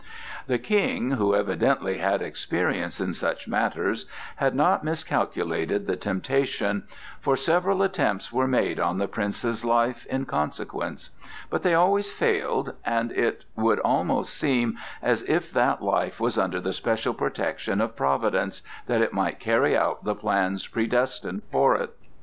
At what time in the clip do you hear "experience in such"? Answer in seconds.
2.23-3.47